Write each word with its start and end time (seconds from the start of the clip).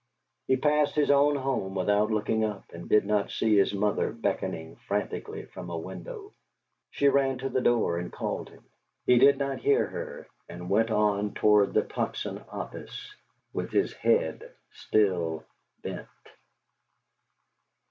He 0.47 0.57
passed 0.57 0.95
his 0.95 1.11
own 1.11 1.35
home 1.35 1.75
without 1.75 2.09
looking 2.09 2.43
up, 2.43 2.71
and 2.73 2.89
did 2.89 3.05
not 3.05 3.29
see 3.29 3.55
his 3.59 3.71
mother 3.71 4.11
beckoning 4.11 4.77
frantically 4.77 5.45
from 5.45 5.69
a 5.69 5.77
window. 5.77 6.33
She 6.89 7.07
ran 7.07 7.37
to 7.37 7.49
the 7.49 7.61
door 7.61 7.99
and 7.99 8.11
called 8.11 8.49
him. 8.49 8.63
He 9.05 9.19
did 9.19 9.37
not 9.37 9.59
hear 9.59 9.85
her, 9.85 10.27
but 10.49 10.65
went 10.67 10.89
on 10.89 11.35
toward 11.35 11.75
the 11.75 11.83
Tocsin 11.83 12.43
office 12.49 13.13
with 13.53 13.71
his 13.71 13.93
head 13.93 14.49
still 14.71 15.43
bent. 15.83 16.07